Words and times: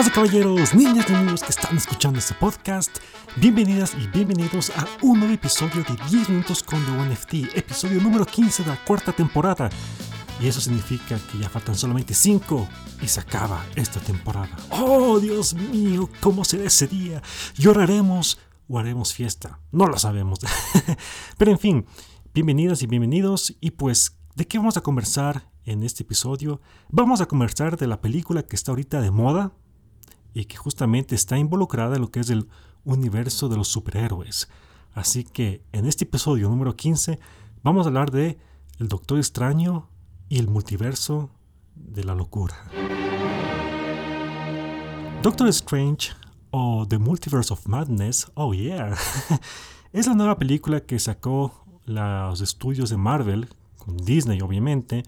Damas 0.00 0.12
y 0.12 0.14
caballeros, 0.14 0.74
niñas 0.74 1.10
y 1.10 1.12
niños 1.12 1.42
que 1.42 1.50
están 1.50 1.76
escuchando 1.76 2.18
este 2.18 2.32
podcast, 2.32 3.00
bienvenidas 3.36 3.94
y 4.00 4.06
bienvenidos 4.06 4.70
a 4.70 4.88
un 5.02 5.18
nuevo 5.18 5.34
episodio 5.34 5.84
de 5.84 5.94
10 6.08 6.30
minutos 6.30 6.62
con 6.62 6.82
The 6.86 6.92
NFT, 6.92 7.54
episodio 7.54 8.00
número 8.00 8.24
15 8.24 8.62
de 8.62 8.70
la 8.70 8.82
cuarta 8.82 9.12
temporada. 9.12 9.68
Y 10.40 10.46
eso 10.46 10.58
significa 10.58 11.18
que 11.30 11.36
ya 11.36 11.50
faltan 11.50 11.74
solamente 11.74 12.14
5 12.14 12.66
y 13.02 13.08
se 13.08 13.20
acaba 13.20 13.62
esta 13.76 14.00
temporada. 14.00 14.48
¡Oh, 14.70 15.20
Dios 15.20 15.52
mío! 15.52 16.08
¿Cómo 16.20 16.46
será 16.46 16.64
ese 16.64 16.86
día? 16.86 17.20
¿Lloraremos 17.58 18.38
o 18.68 18.78
haremos 18.78 19.12
fiesta? 19.12 19.60
No 19.70 19.86
lo 19.86 19.98
sabemos. 19.98 20.38
Pero 21.36 21.50
en 21.50 21.58
fin, 21.58 21.86
bienvenidas 22.32 22.82
y 22.82 22.86
bienvenidos. 22.86 23.54
Y 23.60 23.72
pues, 23.72 24.16
¿de 24.34 24.46
qué 24.46 24.56
vamos 24.56 24.78
a 24.78 24.80
conversar 24.80 25.50
en 25.66 25.82
este 25.82 26.04
episodio? 26.04 26.62
Vamos 26.88 27.20
a 27.20 27.26
conversar 27.26 27.76
de 27.76 27.86
la 27.86 28.00
película 28.00 28.44
que 28.44 28.56
está 28.56 28.72
ahorita 28.72 29.02
de 29.02 29.10
moda 29.10 29.52
y 30.34 30.44
que 30.46 30.56
justamente 30.56 31.14
está 31.14 31.38
involucrada 31.38 31.96
en 31.96 32.02
lo 32.02 32.10
que 32.10 32.20
es 32.20 32.30
el 32.30 32.48
universo 32.84 33.48
de 33.48 33.56
los 33.56 33.68
superhéroes. 33.68 34.48
Así 34.92 35.24
que 35.24 35.62
en 35.72 35.86
este 35.86 36.04
episodio 36.04 36.48
número 36.48 36.76
15 36.76 37.18
vamos 37.62 37.86
a 37.86 37.88
hablar 37.88 38.10
de 38.10 38.38
El 38.78 38.88
Doctor 38.88 39.18
Extraño 39.18 39.88
y 40.28 40.38
el 40.38 40.48
multiverso 40.48 41.30
de 41.74 42.04
la 42.04 42.14
locura. 42.14 42.56
Doctor 45.22 45.48
Strange 45.48 46.12
o 46.50 46.86
The 46.88 46.98
Multiverse 46.98 47.52
of 47.52 47.66
Madness, 47.66 48.30
oh 48.34 48.54
yeah, 48.54 48.94
es 49.92 50.06
la 50.06 50.14
nueva 50.14 50.38
película 50.38 50.80
que 50.80 50.98
sacó 50.98 51.64
los 51.84 52.40
estudios 52.40 52.90
de 52.90 52.96
Marvel, 52.96 53.48
con 53.76 53.96
Disney 53.96 54.40
obviamente, 54.40 55.02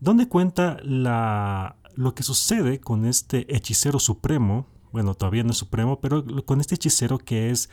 donde 0.00 0.28
cuenta 0.28 0.78
la, 0.82 1.76
lo 1.94 2.14
que 2.14 2.22
sucede 2.22 2.80
con 2.80 3.04
este 3.04 3.46
hechicero 3.54 3.98
supremo, 3.98 4.66
bueno, 4.92 5.14
todavía 5.14 5.42
no 5.42 5.50
es 5.50 5.58
supremo, 5.58 6.00
pero 6.00 6.24
con 6.44 6.60
este 6.60 6.74
hechicero 6.74 7.18
que 7.18 7.50
es 7.50 7.70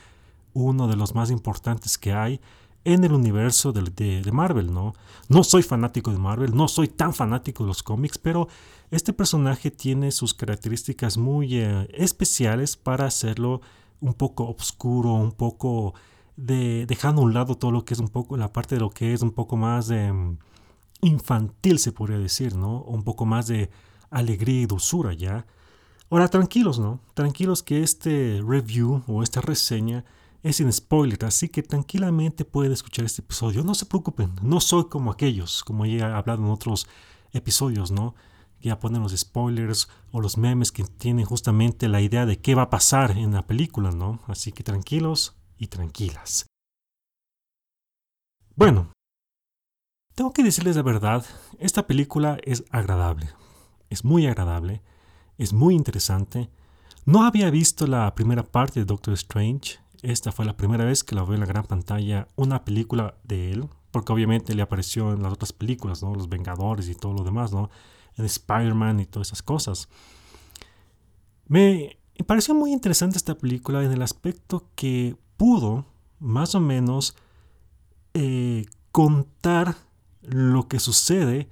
uno 0.52 0.88
de 0.88 0.96
los 0.96 1.14
más 1.14 1.30
importantes 1.30 1.98
que 1.98 2.12
hay 2.12 2.40
en 2.84 3.04
el 3.04 3.12
universo 3.12 3.72
de, 3.72 4.22
de, 4.22 4.32
Marvel, 4.32 4.72
¿no? 4.72 4.94
No 5.28 5.44
soy 5.44 5.62
fanático 5.62 6.10
de 6.10 6.18
Marvel, 6.18 6.54
no 6.54 6.66
soy 6.66 6.88
tan 6.88 7.12
fanático 7.12 7.64
de 7.64 7.68
los 7.68 7.82
cómics, 7.82 8.16
pero 8.16 8.48
este 8.90 9.12
personaje 9.12 9.70
tiene 9.70 10.10
sus 10.12 10.32
características 10.32 11.18
muy 11.18 11.58
eh, 11.58 11.88
especiales 11.92 12.76
para 12.76 13.06
hacerlo 13.06 13.60
un 14.00 14.14
poco 14.14 14.48
oscuro, 14.48 15.12
un 15.12 15.32
poco 15.32 15.94
de 16.36 16.86
dejando 16.86 17.20
a 17.20 17.24
un 17.26 17.34
lado 17.34 17.56
todo 17.56 17.70
lo 17.70 17.84
que 17.84 17.92
es 17.92 18.00
un 18.00 18.08
poco 18.08 18.36
la 18.38 18.52
parte 18.52 18.76
de 18.76 18.80
lo 18.80 18.90
que 18.90 19.12
es 19.12 19.20
un 19.20 19.32
poco 19.32 19.56
más 19.58 19.90
eh, 19.90 20.10
infantil, 21.02 21.78
se 21.78 21.92
podría 21.92 22.18
decir, 22.18 22.56
¿no? 22.56 22.82
Un 22.82 23.02
poco 23.04 23.26
más 23.26 23.46
de 23.46 23.70
alegría 24.10 24.62
y 24.62 24.66
dulzura, 24.66 25.12
¿ya? 25.14 25.46
Ahora, 26.10 26.28
tranquilos, 26.28 26.78
¿no? 26.78 27.00
Tranquilos 27.14 27.62
que 27.62 27.82
este 27.82 28.42
review 28.44 29.02
o 29.06 29.22
esta 29.22 29.40
reseña 29.40 30.04
es 30.42 30.56
sin 30.56 30.72
spoiler, 30.72 31.24
así 31.24 31.48
que 31.48 31.62
tranquilamente 31.62 32.44
pueden 32.44 32.72
escuchar 32.72 33.04
este 33.04 33.22
episodio. 33.22 33.62
No 33.62 33.74
se 33.74 33.86
preocupen, 33.86 34.32
no 34.42 34.60
soy 34.60 34.88
como 34.88 35.12
aquellos, 35.12 35.62
como 35.62 35.86
ya 35.86 36.08
he 36.08 36.12
hablado 36.12 36.42
en 36.42 36.50
otros 36.50 36.86
episodios, 37.32 37.90
¿no? 37.90 38.14
Ya 38.60 38.78
ponen 38.78 39.02
los 39.02 39.16
spoilers 39.16 39.88
o 40.12 40.20
los 40.20 40.36
memes 40.36 40.72
que 40.72 40.84
tienen 40.84 41.24
justamente 41.24 41.88
la 41.88 42.00
idea 42.00 42.26
de 42.26 42.38
qué 42.38 42.54
va 42.54 42.62
a 42.62 42.70
pasar 42.70 43.12
en 43.12 43.32
la 43.32 43.46
película, 43.46 43.90
¿no? 43.90 44.20
Así 44.26 44.52
que 44.52 44.62
tranquilos 44.62 45.36
y 45.56 45.68
tranquilas. 45.68 46.46
Bueno, 48.56 48.92
tengo 50.14 50.32
que 50.32 50.42
decirles 50.42 50.76
la 50.76 50.82
verdad, 50.82 51.24
esta 51.58 51.86
película 51.86 52.38
es 52.42 52.64
agradable, 52.70 53.30
es 53.90 54.04
muy 54.04 54.26
agradable, 54.26 54.82
es 55.36 55.52
muy 55.52 55.74
interesante. 55.74 56.48
No 57.04 57.24
había 57.24 57.50
visto 57.50 57.86
la 57.86 58.14
primera 58.14 58.44
parte 58.44 58.80
de 58.80 58.86
Doctor 58.86 59.14
Strange, 59.14 59.78
esta 60.02 60.32
fue 60.32 60.46
la 60.46 60.56
primera 60.56 60.84
vez 60.84 61.04
que 61.04 61.14
la 61.14 61.24
veo 61.24 61.34
en 61.34 61.40
la 61.40 61.46
gran 61.46 61.64
pantalla, 61.64 62.28
una 62.36 62.64
película 62.64 63.14
de 63.24 63.52
él, 63.52 63.68
porque 63.90 64.12
obviamente 64.12 64.54
le 64.54 64.62
apareció 64.62 65.12
en 65.12 65.22
las 65.22 65.32
otras 65.32 65.52
películas, 65.52 66.02
¿no? 66.02 66.14
Los 66.14 66.28
Vengadores 66.28 66.88
y 66.88 66.94
todo 66.94 67.12
lo 67.12 67.24
demás, 67.24 67.52
¿no? 67.52 67.70
En 68.16 68.24
Spider-Man 68.24 69.00
y 69.00 69.06
todas 69.06 69.28
esas 69.28 69.42
cosas. 69.42 69.88
Me 71.46 71.98
pareció 72.26 72.54
muy 72.54 72.72
interesante 72.72 73.18
esta 73.18 73.36
película 73.36 73.82
en 73.82 73.92
el 73.92 74.02
aspecto 74.02 74.68
que 74.74 75.16
pudo, 75.36 75.84
más 76.18 76.54
o 76.54 76.60
menos, 76.60 77.16
eh, 78.14 78.66
contar 78.92 79.76
lo 80.22 80.68
que 80.68 80.80
sucede 80.80 81.48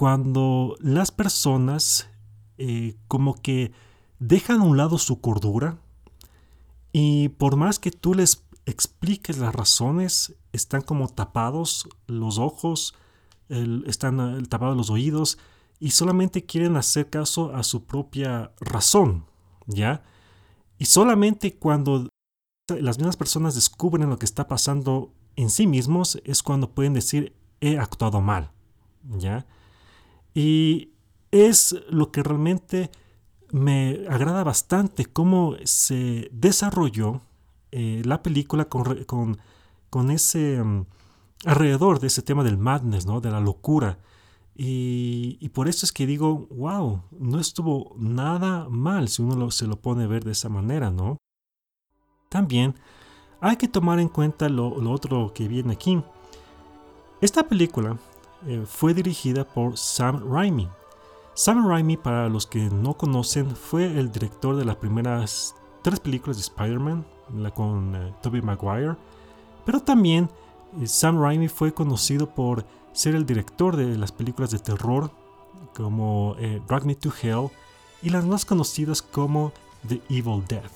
cuando 0.00 0.78
las 0.80 1.10
personas 1.10 2.08
eh, 2.56 2.96
como 3.06 3.34
que 3.34 3.70
dejan 4.18 4.62
a 4.62 4.64
un 4.64 4.78
lado 4.78 4.96
su 4.96 5.20
cordura, 5.20 5.76
y 6.90 7.28
por 7.28 7.56
más 7.56 7.78
que 7.78 7.90
tú 7.90 8.14
les 8.14 8.42
expliques 8.64 9.36
las 9.36 9.54
razones, 9.54 10.36
están 10.54 10.80
como 10.80 11.08
tapados 11.08 11.86
los 12.06 12.38
ojos, 12.38 12.94
están 13.50 14.38
eh, 14.38 14.42
tapados 14.48 14.74
los 14.74 14.88
oídos 14.88 15.36
y 15.78 15.90
solamente 15.90 16.46
quieren 16.46 16.78
hacer 16.78 17.10
caso 17.10 17.54
a 17.54 17.62
su 17.62 17.84
propia 17.84 18.52
razón, 18.58 19.26
¿ya? 19.66 20.02
Y 20.78 20.86
solamente 20.86 21.58
cuando 21.58 22.08
las 22.68 22.96
mismas 22.96 23.18
personas 23.18 23.54
descubren 23.54 24.08
lo 24.08 24.18
que 24.18 24.24
está 24.24 24.48
pasando 24.48 25.12
en 25.36 25.50
sí 25.50 25.66
mismos 25.66 26.18
es 26.24 26.42
cuando 26.42 26.70
pueden 26.70 26.94
decir 26.94 27.36
he 27.60 27.76
actuado 27.76 28.22
mal, 28.22 28.50
¿ya? 29.18 29.46
Y 30.34 30.92
es 31.30 31.76
lo 31.88 32.10
que 32.10 32.22
realmente 32.22 32.90
me 33.52 34.06
agrada 34.08 34.44
bastante 34.44 35.06
cómo 35.06 35.56
se 35.64 36.28
desarrolló 36.32 37.22
eh, 37.72 38.02
la 38.04 38.22
película 38.22 38.66
con, 38.66 39.38
con, 39.90 40.10
ese 40.10 40.62
mm, 40.62 40.86
alrededor 41.46 42.00
de 42.00 42.08
ese 42.08 42.22
tema 42.22 42.44
del 42.44 42.58
madness, 42.58 43.06
¿no? 43.06 43.20
de 43.20 43.30
la 43.30 43.40
locura. 43.40 43.98
Y, 44.62 45.48
por 45.54 45.68
eso 45.68 45.86
es 45.86 45.92
que 45.92 46.06
digo, 46.06 46.46
wow, 46.50 47.02
no 47.18 47.40
estuvo 47.40 47.94
nada 47.96 48.68
mal 48.68 49.08
si 49.08 49.22
uno 49.22 49.50
se 49.50 49.66
lo 49.66 49.80
pone 49.80 50.04
a 50.04 50.06
ver 50.06 50.22
de 50.22 50.32
esa 50.32 50.50
manera, 50.50 50.90
¿no? 50.90 51.16
También 52.28 52.74
hay 53.40 53.56
que 53.56 53.68
tomar 53.68 54.00
en 54.00 54.08
cuenta 54.08 54.50
lo, 54.50 54.68
otro 54.90 55.32
que 55.32 55.48
viene 55.48 55.72
aquí. 55.72 56.02
Esta 57.22 57.48
película 57.48 57.98
eh, 58.46 58.64
fue 58.66 58.94
dirigida 58.94 59.44
por 59.44 59.76
Sam 59.76 60.32
Raimi, 60.32 60.68
Sam 61.34 61.66
Raimi, 61.66 61.96
para 61.96 62.28
los 62.28 62.46
que 62.46 62.58
no 62.68 62.94
conocen, 62.94 63.56
fue 63.56 63.86
el 63.86 64.12
director 64.12 64.56
de 64.56 64.64
las 64.66 64.76
primeras 64.76 65.54
tres 65.82 65.98
películas 65.98 66.36
de 66.36 66.42
Spider-Man, 66.42 67.06
la 67.34 67.50
con 67.50 67.94
uh, 67.94 68.12
Tobey 68.20 68.42
Maguire, 68.42 68.96
pero 69.64 69.80
también 69.80 70.28
eh, 70.80 70.86
Sam 70.86 71.18
Raimi 71.18 71.48
fue 71.48 71.72
conocido 71.72 72.28
por 72.28 72.66
ser 72.92 73.14
el 73.14 73.24
director 73.24 73.76
de 73.76 73.96
las 73.96 74.12
películas 74.12 74.50
de 74.50 74.58
terror 74.58 75.10
como 75.74 76.36
eh, 76.38 76.60
Drag 76.68 76.84
Me 76.84 76.94
to 76.94 77.10
Hell 77.22 77.48
y 78.02 78.10
las 78.10 78.26
más 78.26 78.44
conocidas 78.44 79.00
como 79.00 79.52
The 79.88 80.02
Evil 80.10 80.44
Dead, 80.46 80.70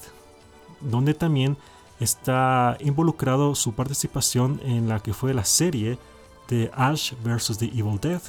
donde 0.81 1.13
también 1.13 1.59
está 2.01 2.79
involucrado 2.81 3.55
su 3.55 3.75
participación 3.75 4.61
en 4.65 4.89
la 4.89 5.01
que 5.01 5.13
fue 5.13 5.35
la 5.35 5.45
serie 5.45 5.99
de 6.49 6.71
Ash 6.75 7.13
vs. 7.23 7.59
The 7.59 7.67
Evil 7.67 7.99
Dead 8.01 8.21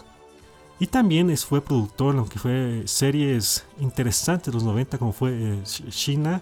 y 0.79 0.87
también 0.87 1.35
fue 1.37 1.61
productor 1.61 2.11
en 2.11 2.17
lo 2.17 2.25
que 2.25 2.39
fue 2.39 2.83
series 2.85 3.65
interesantes 3.79 4.47
de 4.47 4.53
los 4.53 4.63
90 4.63 4.97
como 4.97 5.13
fue 5.13 5.31
eh, 5.33 5.63
Shina, 5.63 6.41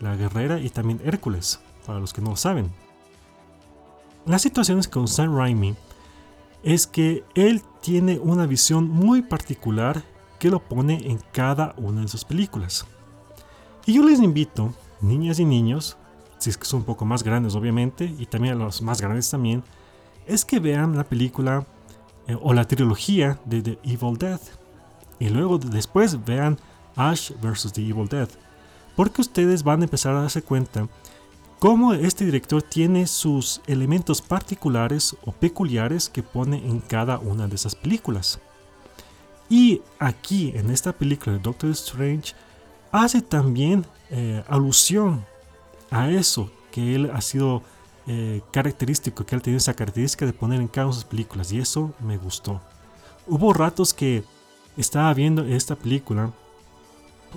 La 0.00 0.16
Guerrera 0.16 0.58
y 0.58 0.68
también 0.68 1.00
Hércules, 1.04 1.60
para 1.86 2.00
los 2.00 2.12
que 2.12 2.20
no 2.20 2.30
lo 2.30 2.36
saben. 2.36 2.70
Las 4.26 4.42
situaciones 4.42 4.88
con 4.88 5.06
Sam 5.06 5.36
Raimi 5.36 5.74
es 6.64 6.86
que 6.86 7.24
él 7.34 7.62
tiene 7.80 8.18
una 8.18 8.46
visión 8.46 8.88
muy 8.88 9.22
particular 9.22 10.02
que 10.40 10.50
lo 10.50 10.60
pone 10.60 11.10
en 11.10 11.20
cada 11.32 11.74
una 11.76 12.02
de 12.02 12.08
sus 12.08 12.24
películas. 12.24 12.84
Y 13.86 13.94
yo 13.94 14.02
les 14.02 14.20
invito, 14.20 14.74
niñas 15.00 15.38
y 15.38 15.44
niños, 15.44 15.96
si 16.38 16.50
es 16.50 16.58
que 16.58 16.66
son 16.66 16.80
un 16.80 16.84
poco 16.84 17.04
más 17.04 17.22
grandes 17.22 17.54
obviamente, 17.54 18.12
y 18.18 18.26
también 18.26 18.54
a 18.54 18.64
los 18.64 18.82
más 18.82 19.00
grandes 19.00 19.30
también, 19.30 19.62
es 20.28 20.44
que 20.44 20.60
vean 20.60 20.96
la 20.96 21.04
película 21.04 21.66
eh, 22.26 22.36
o 22.40 22.52
la 22.52 22.66
trilogía 22.66 23.40
de 23.44 23.62
The 23.62 23.78
Evil 23.82 24.16
Dead. 24.18 24.40
Y 25.18 25.30
luego 25.30 25.58
después 25.58 26.24
vean 26.24 26.58
Ash 26.94 27.32
vs. 27.40 27.72
The 27.72 27.80
Evil 27.80 28.08
Dead. 28.08 28.28
Porque 28.94 29.22
ustedes 29.22 29.62
van 29.62 29.80
a 29.80 29.84
empezar 29.84 30.14
a 30.14 30.20
darse 30.20 30.42
cuenta 30.42 30.88
cómo 31.58 31.94
este 31.94 32.24
director 32.24 32.62
tiene 32.62 33.06
sus 33.06 33.60
elementos 33.66 34.22
particulares 34.22 35.16
o 35.24 35.32
peculiares 35.32 36.08
que 36.08 36.22
pone 36.22 36.58
en 36.58 36.80
cada 36.80 37.18
una 37.18 37.48
de 37.48 37.54
esas 37.54 37.74
películas. 37.74 38.38
Y 39.48 39.80
aquí 39.98 40.52
en 40.54 40.70
esta 40.70 40.92
película 40.92 41.36
de 41.36 41.42
Doctor 41.42 41.70
Strange 41.70 42.34
hace 42.92 43.22
también 43.22 43.86
eh, 44.10 44.44
alusión 44.48 45.24
a 45.90 46.10
eso 46.10 46.50
que 46.70 46.94
él 46.94 47.10
ha 47.12 47.20
sido 47.20 47.62
eh, 48.08 48.40
característico, 48.50 49.26
que 49.26 49.34
él 49.34 49.42
tiene 49.42 49.58
esa 49.58 49.74
característica 49.74 50.24
de 50.24 50.32
poner 50.32 50.60
en 50.60 50.68
cada 50.68 50.86
de 50.86 50.94
sus 50.94 51.04
películas 51.04 51.52
y 51.52 51.58
eso 51.58 51.92
me 52.00 52.16
gustó. 52.16 52.60
Hubo 53.26 53.52
ratos 53.52 53.92
que 53.92 54.24
estaba 54.78 55.12
viendo 55.12 55.44
esta 55.44 55.76
película 55.76 56.32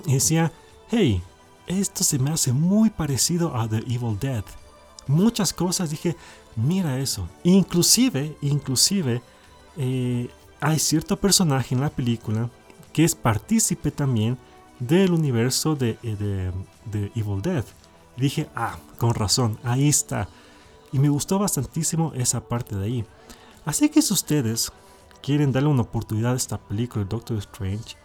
y 0.06 0.14
decía, 0.14 0.50
hey, 0.90 1.22
esto 1.66 2.02
se 2.04 2.18
me 2.18 2.30
hace 2.30 2.52
muy 2.52 2.90
parecido 2.90 3.54
a 3.54 3.68
The 3.68 3.78
Evil 3.78 4.18
Dead. 4.18 4.44
Muchas 5.06 5.52
cosas 5.52 5.90
dije, 5.90 6.16
mira 6.56 6.98
eso. 6.98 7.28
Inclusive, 7.44 8.36
inclusive, 8.40 9.20
eh, 9.76 10.30
hay 10.60 10.78
cierto 10.78 11.18
personaje 11.18 11.74
en 11.74 11.82
la 11.82 11.90
película 11.90 12.48
que 12.92 13.04
es 13.04 13.14
partícipe 13.14 13.90
también 13.90 14.38
del 14.78 15.12
universo 15.12 15.74
de, 15.74 15.98
eh, 16.02 16.50
de, 16.86 17.12
Evil 17.14 17.42
Dead. 17.42 17.64
dije, 18.16 18.48
ah, 18.54 18.78
con 18.98 19.14
razón, 19.14 19.58
ahí 19.64 19.88
está. 19.88 20.28
Y 20.92 20.98
me 20.98 21.08
gustó 21.08 21.38
bastantísimo 21.38 22.12
esa 22.14 22.46
parte 22.46 22.76
de 22.76 22.84
ahí. 22.84 23.04
Así 23.64 23.88
que 23.88 24.02
si 24.02 24.12
ustedes 24.12 24.72
quieren 25.22 25.52
darle 25.52 25.68
una 25.68 25.82
oportunidad 25.82 26.32
a 26.32 26.36
esta 26.36 26.58
película 26.58 27.04
Doctor 27.04 27.38
Strange, 27.38 27.96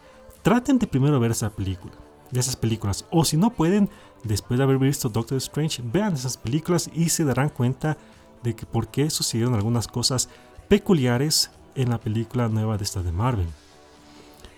traten 0.42 0.78
de 0.78 0.86
primero 0.86 1.20
ver 1.20 1.32
esa 1.32 1.50
película, 1.50 1.92
de 2.30 2.40
esas 2.40 2.56
películas. 2.56 3.04
O 3.10 3.24
si 3.24 3.36
no 3.36 3.50
pueden, 3.50 3.90
después 4.24 4.58
de 4.58 4.64
haber 4.64 4.78
visto 4.78 5.08
Doctor 5.08 5.36
Strange, 5.38 5.82
vean 5.84 6.14
esas 6.14 6.36
películas 6.36 6.90
y 6.94 7.08
se 7.08 7.24
darán 7.24 7.50
cuenta 7.50 7.98
de 8.42 8.54
que 8.54 8.66
por 8.66 8.88
qué 8.88 9.10
sucedieron 9.10 9.54
algunas 9.54 9.88
cosas 9.88 10.28
peculiares 10.68 11.50
en 11.74 11.90
la 11.90 11.98
película 11.98 12.48
nueva 12.48 12.78
de 12.78 12.84
esta 12.84 13.02
de 13.02 13.12
Marvel. 13.12 13.48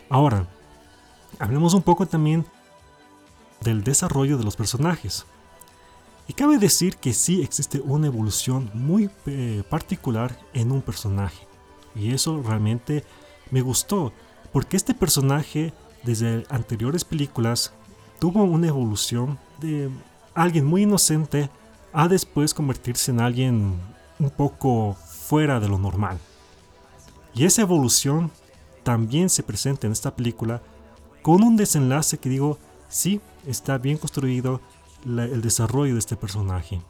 Ahora, 0.09 0.47
hablemos 1.39 1.75
un 1.75 1.83
poco 1.83 2.07
también 2.07 2.45
del 3.61 3.85
desarrollo 3.85 4.39
de 4.39 4.45
los 4.45 4.57
personajes. 4.57 5.27
Y 6.31 6.33
cabe 6.33 6.59
decir 6.59 6.97
que 6.97 7.13
sí 7.13 7.43
existe 7.43 7.81
una 7.81 8.07
evolución 8.07 8.71
muy 8.73 9.11
eh, 9.27 9.65
particular 9.69 10.39
en 10.53 10.71
un 10.71 10.81
personaje. 10.81 11.45
Y 11.97 12.13
eso 12.13 12.41
realmente 12.41 13.03
me 13.51 13.63
gustó, 13.63 14.13
porque 14.53 14.77
este 14.77 14.95
personaje 14.95 15.73
desde 16.05 16.45
anteriores 16.49 17.03
películas 17.03 17.73
tuvo 18.21 18.45
una 18.45 18.69
evolución 18.69 19.41
de 19.59 19.91
alguien 20.33 20.67
muy 20.67 20.85
inocente 20.85 21.51
a 21.93 22.07
después 22.07 22.55
convertirse 22.55 23.11
en 23.11 23.21
alguien 23.21 23.81
un 24.21 24.31
poco 24.31 24.95
fuera 24.95 25.59
de 25.59 25.67
lo 25.67 25.79
normal. 25.79 26.21
Y 27.35 27.45
esa 27.45 27.63
evolución 27.63 28.31
también 28.85 29.31
se 29.31 29.43
presenta 29.43 29.89
en 29.89 29.93
esta 29.93 30.15
película 30.15 30.63
con 31.23 31.43
un 31.43 31.57
desenlace 31.57 32.19
que 32.19 32.29
digo, 32.29 32.57
sí, 32.89 33.21
está 33.49 33.79
bien 33.79 33.99
construido 33.99 34.61
el 35.05 35.41
desarrollo 35.41 35.95
de 35.95 35.99
este 35.99 36.17
personaje. 36.17 36.81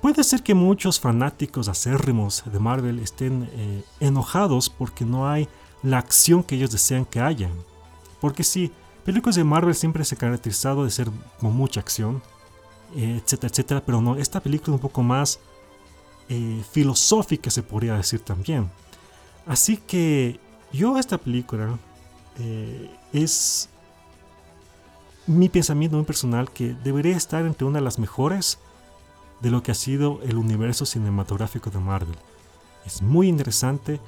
Puede 0.00 0.22
ser 0.22 0.42
que 0.42 0.54
muchos 0.54 1.00
fanáticos 1.00 1.68
acérrimos 1.68 2.44
de 2.46 2.58
Marvel 2.60 3.00
estén 3.00 3.48
eh, 3.52 3.82
enojados 3.98 4.70
porque 4.70 5.04
no 5.04 5.28
hay 5.28 5.48
la 5.82 5.98
acción 5.98 6.42
que 6.42 6.54
ellos 6.54 6.70
desean 6.70 7.04
que 7.04 7.20
haya. 7.20 7.50
Porque 8.20 8.44
sí, 8.44 8.70
películas 9.04 9.36
de 9.36 9.44
Marvel 9.44 9.74
siempre 9.74 10.04
se 10.04 10.14
han 10.14 10.20
caracterizado 10.20 10.84
de 10.84 10.90
ser 10.90 11.08
con 11.40 11.56
mucha 11.56 11.80
acción, 11.80 12.22
eh, 12.94 13.20
etcétera, 13.22 13.50
etcétera, 13.50 13.82
pero 13.84 14.00
no, 14.00 14.16
esta 14.16 14.40
película 14.40 14.76
es 14.76 14.80
un 14.80 14.88
poco 14.88 15.02
más 15.02 15.40
eh, 16.28 16.62
filosófica, 16.70 17.50
se 17.50 17.62
podría 17.62 17.96
decir 17.96 18.20
también. 18.20 18.70
Así 19.46 19.76
que 19.76 20.38
yo 20.72 20.98
esta 20.98 21.18
película 21.18 21.78
es 23.12 23.70
mi 25.26 25.48
pensamiento 25.48 25.96
muy 25.96 26.06
personal 26.06 26.50
que 26.50 26.74
debería 26.84 27.16
estar 27.16 27.44
entre 27.44 27.66
una 27.66 27.78
de 27.78 27.84
las 27.84 27.98
mejores 27.98 28.58
de 29.40 29.50
lo 29.50 29.62
que 29.62 29.72
ha 29.72 29.74
sido 29.74 30.20
el 30.22 30.36
universo 30.36 30.86
cinematográfico 30.86 31.70
de 31.70 31.78
Marvel. 31.78 32.16
Es 32.84 33.02
muy 33.02 33.28
interesante. 33.28 34.00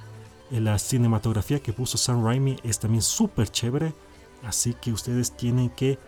Eh, 0.51 0.61
la 0.61 0.79
cinematografía 0.79 1.61
que 1.61 1.73
puso 1.73 1.99
Sam 1.99 2.25
Raimi 2.25 2.57
es 2.63 2.79
también 2.79 3.03
súper 3.03 3.51
chévere. 3.51 3.93
Así 4.45 4.75
que 4.75 4.93
ustedes 4.93 5.33
tienen 5.33 5.71
que 5.71 5.99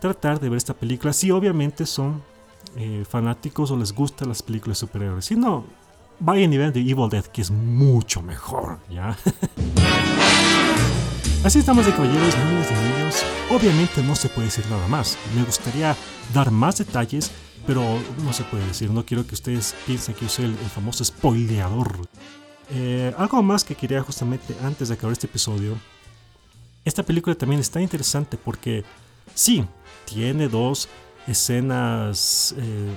tratar 0.00 0.40
de 0.40 0.48
ver 0.48 0.56
esta 0.56 0.74
película. 0.74 1.12
Si 1.12 1.30
obviamente 1.30 1.84
son 1.84 2.22
eh, 2.76 3.04
fanáticos 3.08 3.70
o 3.70 3.76
les 3.76 3.92
gustan 3.92 4.28
las 4.28 4.42
películas 4.42 4.78
superhéroes. 4.78 5.24
Si 5.24 5.36
no, 5.36 5.64
vayan 6.20 6.52
y 6.52 6.58
vean 6.58 6.72
The 6.72 6.80
Evil 6.80 7.08
Dead, 7.10 7.24
que 7.24 7.42
es 7.42 7.50
mucho 7.50 8.22
mejor. 8.22 8.78
¿ya? 8.88 9.16
Así 11.44 11.58
estamos 11.58 11.86
de 11.86 11.92
caballeros, 11.92 12.36
niños 12.36 12.66
y 12.70 12.74
niños. 12.74 13.24
Obviamente 13.50 14.02
no 14.02 14.14
se 14.14 14.28
puede 14.28 14.46
decir 14.46 14.66
nada 14.68 14.86
más. 14.88 15.16
Me 15.34 15.42
gustaría 15.42 15.96
dar 16.34 16.50
más 16.50 16.78
detalles 16.78 17.30
pero 17.66 17.98
no 18.24 18.32
se 18.32 18.44
puede 18.44 18.66
decir, 18.66 18.90
no 18.90 19.04
quiero 19.04 19.26
que 19.26 19.34
ustedes 19.34 19.74
piensen 19.86 20.14
que 20.14 20.22
yo 20.22 20.28
soy 20.28 20.46
el, 20.46 20.56
famoso 20.56 21.04
spoileador. 21.04 22.08
Eh, 22.70 23.14
algo 23.18 23.42
más 23.42 23.64
que 23.64 23.74
quería 23.74 24.02
justamente 24.02 24.56
antes 24.62 24.88
de 24.88 24.94
acabar 24.94 25.12
este 25.12 25.26
episodio. 25.26 25.76
Esta 26.84 27.02
película 27.02 27.36
también 27.36 27.60
está 27.60 27.80
interesante 27.80 28.36
porque 28.36 28.84
sí, 29.34 29.64
tiene 30.04 30.48
dos 30.48 30.88
escenas 31.26 32.54
eh, 32.58 32.94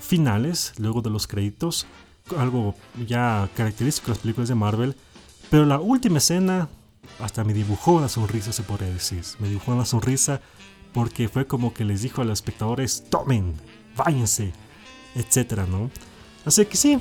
finales 0.00 0.72
luego 0.78 1.02
de 1.02 1.10
los 1.10 1.26
créditos, 1.26 1.86
algo 2.36 2.74
ya 3.06 3.48
característico 3.54 4.06
de 4.06 4.12
las 4.12 4.18
películas 4.22 4.48
de 4.48 4.54
Marvel, 4.54 4.96
pero 5.50 5.66
la 5.66 5.78
última 5.78 6.18
escena 6.18 6.68
hasta 7.20 7.44
me 7.44 7.54
dibujó 7.54 7.92
una 7.92 8.08
sonrisa, 8.08 8.52
se 8.52 8.62
podría 8.62 8.88
decir. 8.88 9.22
Me 9.38 9.48
dibujó 9.48 9.72
una 9.72 9.84
sonrisa 9.84 10.40
porque 10.92 11.28
fue 11.28 11.46
como 11.46 11.74
que 11.74 11.84
les 11.84 12.02
dijo 12.02 12.22
a 12.22 12.24
los 12.24 12.38
espectadores, 12.38 13.04
tomen, 13.10 13.54
váyanse, 13.96 14.52
etcétera, 15.14 15.66
¿no? 15.66 15.90
Así 16.44 16.64
que 16.66 16.76
sí, 16.76 16.98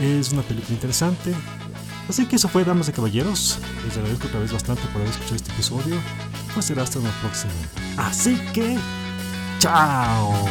es 0.00 0.32
una 0.32 0.42
película 0.42 0.74
interesante. 0.74 1.34
Así 2.08 2.26
que 2.26 2.36
eso 2.36 2.48
fue, 2.48 2.64
damas 2.64 2.88
y 2.88 2.92
caballeros. 2.92 3.58
Les 3.84 3.96
agradezco 3.96 4.28
otra 4.28 4.40
vez 4.40 4.52
bastante 4.52 4.82
por 4.88 4.96
haber 4.96 5.08
escuchado 5.08 5.36
este 5.36 5.52
episodio. 5.52 5.96
Pues 6.52 6.66
será 6.66 6.82
hasta 6.82 7.00
la 7.00 7.10
próxima. 7.20 7.52
Así 7.96 8.36
que, 8.52 8.78
chao. 9.58 10.46